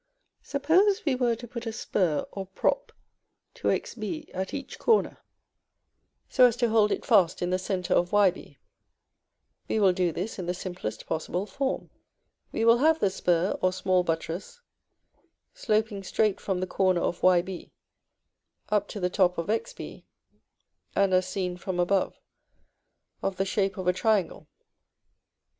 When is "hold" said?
6.69-6.91